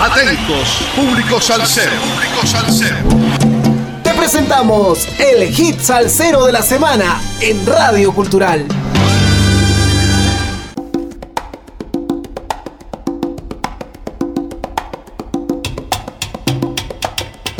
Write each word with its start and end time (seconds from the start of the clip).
Atentos, 0.00 0.78
público 0.94 1.40
salsero. 1.40 1.90
Público 1.90 2.46
salsero. 2.46 2.96
Te 4.04 4.14
presentamos 4.14 5.08
el 5.18 5.48
hit 5.48 5.80
salsero 5.80 6.46
de 6.46 6.52
la 6.52 6.62
semana 6.62 7.20
en 7.40 7.66
Radio 7.66 8.12
Cultural. 8.12 8.64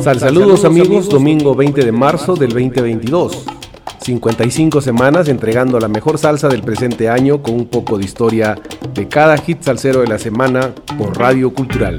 Sal 0.00 0.20
saludos 0.20 0.64
amigos, 0.64 1.08
domingo 1.08 1.56
20 1.56 1.84
de 1.84 1.90
marzo 1.90 2.36
del 2.36 2.50
2022. 2.50 3.57
55 4.00 4.80
semanas 4.80 5.28
entregando 5.28 5.78
la 5.78 5.88
mejor 5.88 6.18
salsa 6.18 6.48
del 6.48 6.62
presente 6.62 7.08
año 7.08 7.42
con 7.42 7.54
un 7.54 7.66
poco 7.66 7.98
de 7.98 8.04
historia 8.04 8.56
de 8.94 9.08
cada 9.08 9.36
hit 9.36 9.62
salsero 9.62 10.00
de 10.00 10.06
la 10.06 10.18
semana 10.18 10.74
por 10.96 11.18
Radio 11.18 11.52
Cultural. 11.52 11.98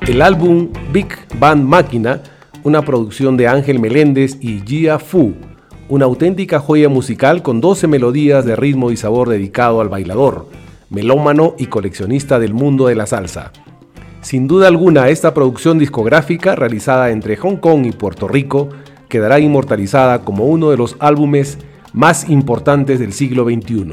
El 0.00 0.20
álbum 0.20 0.68
Big 0.92 1.08
Band 1.38 1.64
Máquina, 1.64 2.22
una 2.64 2.82
producción 2.82 3.36
de 3.36 3.48
Ángel 3.48 3.78
Meléndez 3.78 4.36
y 4.40 4.60
Gia 4.66 4.98
Fu, 4.98 5.34
una 5.88 6.06
auténtica 6.06 6.58
joya 6.58 6.88
musical 6.88 7.42
con 7.42 7.60
12 7.60 7.86
melodías 7.86 8.44
de 8.44 8.56
ritmo 8.56 8.90
y 8.90 8.96
sabor 8.96 9.28
dedicado 9.28 9.80
al 9.80 9.88
bailador, 9.88 10.48
melómano 10.90 11.54
y 11.58 11.66
coleccionista 11.66 12.38
del 12.38 12.52
mundo 12.52 12.86
de 12.86 12.94
la 12.94 13.06
salsa. 13.06 13.52
Sin 14.22 14.46
duda 14.46 14.68
alguna, 14.68 15.08
esta 15.08 15.34
producción 15.34 15.78
discográfica 15.78 16.54
realizada 16.54 17.10
entre 17.10 17.36
Hong 17.36 17.56
Kong 17.56 17.86
y 17.86 17.92
Puerto 17.92 18.28
Rico 18.28 18.68
quedará 19.12 19.38
inmortalizada 19.38 20.20
como 20.20 20.46
uno 20.46 20.70
de 20.70 20.78
los 20.78 20.96
álbumes 20.98 21.58
más 21.92 22.30
importantes 22.30 22.98
del 22.98 23.12
siglo 23.12 23.44
XXI. 23.44 23.92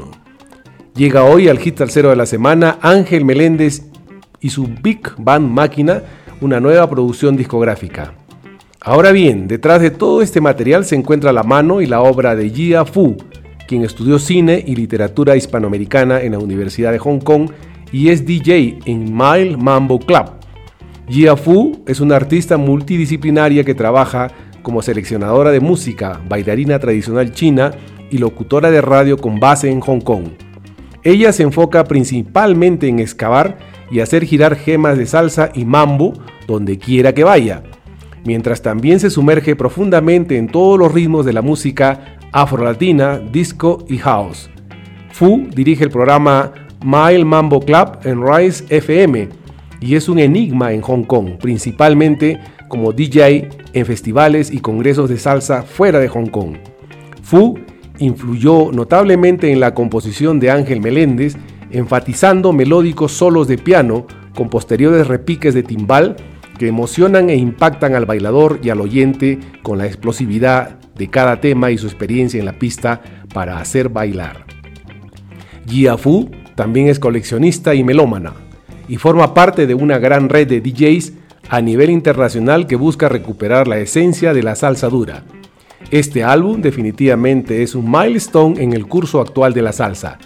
Llega 0.94 1.24
hoy 1.24 1.50
al 1.50 1.58
hit 1.58 1.74
tercero 1.74 2.08
de 2.08 2.16
la 2.16 2.24
semana 2.24 2.78
Ángel 2.80 3.26
Meléndez 3.26 3.82
y 4.40 4.48
su 4.48 4.66
Big 4.82 5.02
Band 5.18 5.50
Máquina, 5.50 6.02
una 6.40 6.58
nueva 6.58 6.88
producción 6.88 7.36
discográfica. 7.36 8.14
Ahora 8.80 9.12
bien, 9.12 9.46
detrás 9.46 9.82
de 9.82 9.90
todo 9.90 10.22
este 10.22 10.40
material 10.40 10.86
se 10.86 10.96
encuentra 10.96 11.34
la 11.34 11.42
mano 11.42 11.82
y 11.82 11.86
la 11.86 12.00
obra 12.00 12.34
de 12.34 12.48
Jia 12.48 12.86
Fu, 12.86 13.18
quien 13.68 13.84
estudió 13.84 14.18
cine 14.18 14.64
y 14.66 14.74
literatura 14.74 15.36
hispanoamericana 15.36 16.22
en 16.22 16.32
la 16.32 16.38
Universidad 16.38 16.92
de 16.92 16.98
Hong 16.98 17.18
Kong 17.18 17.50
y 17.92 18.08
es 18.08 18.24
DJ 18.24 18.78
en 18.86 19.14
Mile 19.14 19.58
Mambo 19.58 19.98
Club. 19.98 20.30
Jia 21.10 21.36
Fu 21.36 21.82
es 21.86 22.00
una 22.00 22.16
artista 22.16 22.56
multidisciplinaria 22.56 23.64
que 23.64 23.74
trabaja 23.74 24.30
como 24.62 24.82
seleccionadora 24.82 25.50
de 25.50 25.60
música, 25.60 26.20
bailarina 26.28 26.78
tradicional 26.78 27.32
china 27.32 27.72
y 28.10 28.18
locutora 28.18 28.70
de 28.70 28.80
radio 28.80 29.16
con 29.16 29.40
base 29.40 29.70
en 29.70 29.80
Hong 29.80 30.00
Kong. 30.00 30.24
Ella 31.02 31.32
se 31.32 31.42
enfoca 31.42 31.84
principalmente 31.84 32.88
en 32.88 32.98
excavar 32.98 33.58
y 33.90 34.00
hacer 34.00 34.24
girar 34.24 34.56
gemas 34.56 34.98
de 34.98 35.06
salsa 35.06 35.50
y 35.54 35.64
mambo 35.64 36.12
donde 36.46 36.78
quiera 36.78 37.14
que 37.14 37.24
vaya, 37.24 37.62
mientras 38.24 38.62
también 38.62 39.00
se 39.00 39.10
sumerge 39.10 39.56
profundamente 39.56 40.36
en 40.36 40.48
todos 40.48 40.78
los 40.78 40.92
ritmos 40.92 41.24
de 41.24 41.32
la 41.32 41.42
música 41.42 42.18
afro-latina, 42.32 43.18
disco 43.18 43.84
y 43.88 43.98
house. 43.98 44.50
Fu 45.12 45.48
dirige 45.54 45.84
el 45.84 45.90
programa 45.90 46.52
Mile 46.84 47.24
Mambo 47.24 47.60
Club 47.60 47.98
en 48.04 48.26
Rise 48.26 48.64
FM 48.68 49.28
y 49.80 49.94
es 49.94 50.08
un 50.08 50.18
enigma 50.18 50.72
en 50.72 50.82
Hong 50.82 51.04
Kong, 51.04 51.38
principalmente 51.40 52.40
como 52.70 52.92
DJ 52.92 53.50
en 53.74 53.84
festivales 53.84 54.50
y 54.50 54.60
congresos 54.60 55.10
de 55.10 55.18
salsa 55.18 55.62
fuera 55.62 55.98
de 55.98 56.08
Hong 56.08 56.28
Kong. 56.28 56.56
Fu 57.22 57.58
influyó 57.98 58.72
notablemente 58.72 59.52
en 59.52 59.60
la 59.60 59.74
composición 59.74 60.40
de 60.40 60.50
Ángel 60.50 60.80
Meléndez, 60.80 61.36
enfatizando 61.70 62.54
melódicos 62.54 63.12
solos 63.12 63.46
de 63.46 63.58
piano 63.58 64.06
con 64.34 64.48
posteriores 64.48 65.06
repiques 65.06 65.52
de 65.52 65.62
timbal 65.62 66.16
que 66.58 66.68
emocionan 66.68 67.28
e 67.28 67.36
impactan 67.36 67.94
al 67.94 68.06
bailador 68.06 68.60
y 68.62 68.70
al 68.70 68.80
oyente 68.80 69.38
con 69.62 69.76
la 69.76 69.86
explosividad 69.86 70.78
de 70.94 71.08
cada 71.08 71.40
tema 71.40 71.70
y 71.70 71.78
su 71.78 71.86
experiencia 71.86 72.38
en 72.38 72.46
la 72.46 72.58
pista 72.58 73.02
para 73.34 73.58
hacer 73.58 73.88
bailar. 73.88 74.44
Jia 75.66 75.98
Fu 75.98 76.30
también 76.54 76.88
es 76.88 76.98
coleccionista 76.98 77.74
y 77.74 77.82
melómana 77.82 78.34
y 78.88 78.96
forma 78.96 79.34
parte 79.34 79.66
de 79.66 79.74
una 79.74 79.98
gran 79.98 80.28
red 80.28 80.48
de 80.48 80.60
DJs 80.60 81.12
a 81.50 81.60
nivel 81.60 81.90
internacional 81.90 82.68
que 82.68 82.76
busca 82.76 83.08
recuperar 83.08 83.66
la 83.66 83.78
esencia 83.78 84.32
de 84.32 84.42
la 84.44 84.54
salsa 84.54 84.88
dura. 84.88 85.24
Este 85.90 86.22
álbum 86.22 86.62
definitivamente 86.62 87.64
es 87.64 87.74
un 87.74 87.90
milestone 87.90 88.62
en 88.62 88.72
el 88.72 88.86
curso 88.86 89.20
actual 89.20 89.52
de 89.52 89.62
la 89.62 89.72
salsa. 89.72 90.18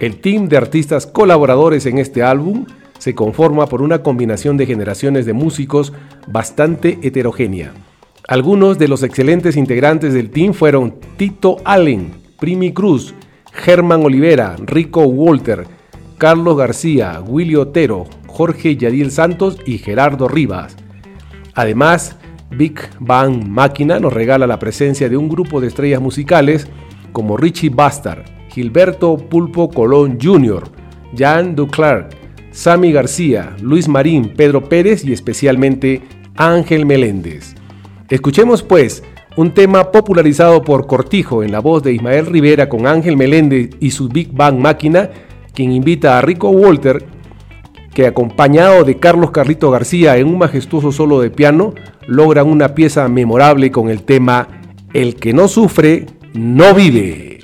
El 0.00 0.16
team 0.16 0.48
de 0.48 0.56
artistas 0.56 1.06
colaboradores 1.06 1.84
en 1.84 1.98
este 1.98 2.22
álbum 2.22 2.64
se 2.98 3.14
conforma 3.14 3.66
por 3.66 3.82
una 3.82 4.02
combinación 4.02 4.56
de 4.56 4.64
generaciones 4.64 5.26
de 5.26 5.34
músicos 5.34 5.92
bastante 6.26 6.98
heterogénea. 7.02 7.74
Algunos 8.26 8.78
de 8.78 8.88
los 8.88 9.02
excelentes 9.02 9.58
integrantes 9.58 10.14
del 10.14 10.30
team 10.30 10.54
fueron 10.54 10.94
Tito 11.18 11.58
Allen, 11.64 12.12
Primi 12.40 12.72
Cruz, 12.72 13.14
Germán 13.52 14.02
Olivera, 14.06 14.56
Rico 14.58 15.02
Walter, 15.02 15.66
Carlos 16.16 16.56
García, 16.56 17.20
Willy 17.20 17.56
Otero, 17.56 18.06
Jorge 18.32 18.76
Yadiel 18.76 19.10
Santos 19.10 19.58
y 19.66 19.76
Gerardo 19.76 20.26
Rivas. 20.26 20.74
Además, 21.54 22.16
Big 22.50 22.80
Bang 22.98 23.46
Máquina 23.46 24.00
nos 24.00 24.12
regala 24.12 24.46
la 24.46 24.58
presencia 24.58 25.10
de 25.10 25.18
un 25.18 25.28
grupo 25.28 25.60
de 25.60 25.68
estrellas 25.68 26.00
musicales 26.00 26.66
como 27.12 27.36
Richie 27.36 27.68
Bastard, 27.68 28.24
Gilberto 28.48 29.18
Pulpo 29.18 29.68
Colón 29.68 30.18
Jr., 30.20 30.64
Jan 31.14 31.54
Duclerc, 31.54 32.16
Sammy 32.52 32.90
García, 32.90 33.54
Luis 33.60 33.86
Marín, 33.86 34.32
Pedro 34.34 34.66
Pérez 34.66 35.04
y 35.04 35.12
especialmente 35.12 36.00
Ángel 36.36 36.86
Meléndez. 36.86 37.54
Escuchemos 38.08 38.62
pues 38.62 39.02
un 39.36 39.52
tema 39.52 39.92
popularizado 39.92 40.62
por 40.62 40.86
Cortijo 40.86 41.42
en 41.42 41.52
la 41.52 41.60
voz 41.60 41.82
de 41.82 41.92
Ismael 41.92 42.26
Rivera 42.26 42.70
con 42.70 42.86
Ángel 42.86 43.18
Meléndez 43.18 43.70
y 43.78 43.90
su 43.90 44.08
Big 44.08 44.32
Bang 44.32 44.58
Máquina, 44.58 45.10
quien 45.54 45.70
invita 45.70 46.18
a 46.18 46.22
Rico 46.22 46.48
Walter 46.48 47.04
que 47.94 48.06
acompañado 48.06 48.84
de 48.84 48.98
Carlos 48.98 49.30
Carlito 49.30 49.70
García 49.70 50.16
en 50.16 50.28
un 50.28 50.38
majestuoso 50.38 50.92
solo 50.92 51.20
de 51.20 51.30
piano, 51.30 51.74
logran 52.06 52.48
una 52.48 52.74
pieza 52.74 53.08
memorable 53.08 53.70
con 53.70 53.88
el 53.90 54.04
tema 54.04 54.48
El 54.92 55.16
que 55.16 55.32
no 55.32 55.48
sufre, 55.48 56.06
no 56.34 56.74
vive. 56.74 57.40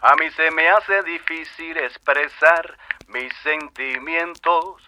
A 0.00 0.16
mí 0.16 0.26
se 0.36 0.50
me 0.50 0.68
hace 0.68 1.02
difícil 1.04 1.76
expresar 1.76 2.76
mis 3.08 3.32
sentimientos. 3.42 4.82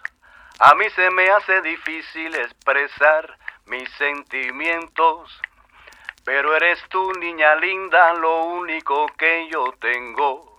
A 0.59 0.75
mí 0.75 0.85
se 0.95 1.09
me 1.11 1.29
hace 1.29 1.61
difícil 1.61 2.35
expresar 2.35 3.37
mis 3.65 3.89
sentimientos. 3.97 5.31
Pero 6.25 6.55
eres 6.55 6.79
tú, 6.89 7.11
niña 7.19 7.55
linda, 7.55 8.13
lo 8.15 8.45
único 8.45 9.05
que 9.17 9.47
yo 9.51 9.73
tengo. 9.79 10.54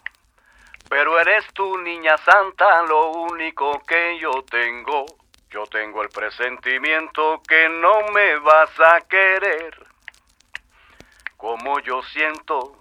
Pero 0.89 1.19
eres 1.19 1.45
tú, 1.53 1.79
niña 1.79 2.17
santa, 2.19 2.83
lo 2.83 3.11
único 3.11 3.83
que 3.83 4.19
yo 4.19 4.45
tengo. 4.49 5.07
Yo 5.51 5.67
tengo 5.67 6.03
el 6.03 6.11
presentimiento 6.11 7.43
que 7.49 7.69
no 7.69 8.09
me 8.13 8.39
vas 8.39 8.71
a 8.79 9.01
querer. 9.03 9.87
Como 11.37 11.81
yo 11.81 12.03
siento, 12.03 12.81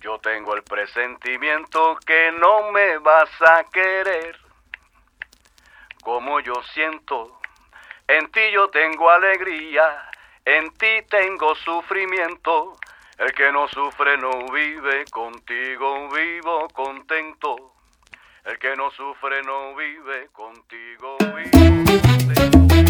yo 0.00 0.18
tengo 0.18 0.54
el 0.54 0.62
presentimiento 0.62 1.96
que 2.06 2.32
no 2.32 2.72
me 2.72 2.98
vas 2.98 3.30
a 3.42 3.64
querer. 3.64 4.38
Como 6.02 6.40
yo 6.40 6.54
siento, 6.72 7.38
en 8.08 8.30
ti 8.32 8.50
yo 8.52 8.68
tengo 8.70 9.10
alegría, 9.10 10.10
en 10.44 10.72
ti 10.74 11.02
tengo 11.08 11.54
sufrimiento. 11.54 12.76
El 13.20 13.32
que 13.32 13.52
no 13.52 13.68
sufre 13.68 14.16
no 14.16 14.30
vive, 14.50 15.04
contigo 15.10 16.08
vivo 16.08 16.66
contento. 16.72 17.74
El 18.46 18.58
que 18.58 18.74
no 18.74 18.90
sufre 18.92 19.42
no 19.42 19.76
vive, 19.76 20.30
contigo 20.32 21.18
vivo 21.36 21.50
contento. 21.84 22.80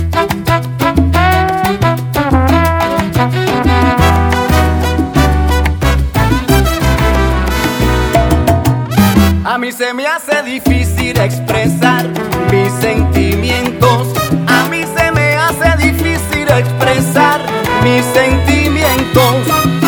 A 9.45 9.59
mí 9.59 9.73
se 9.73 9.93
me 9.93 10.07
hace 10.07 10.45
difícil 10.45 11.19
expresar 11.19 12.07
mis 12.53 12.73
sentimientos. 12.75 14.15
A 14.47 14.69
mí 14.69 14.85
se 14.85 15.11
me 15.11 15.35
hace 15.35 15.77
difícil 15.77 16.49
expresar 16.49 17.41
mis 17.83 18.05
sentimientos. 18.05 19.80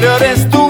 Pero 0.00 0.14
eres 0.14 0.48
tú, 0.48 0.67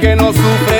que 0.00 0.16
no 0.16 0.32
sufre 0.32 0.79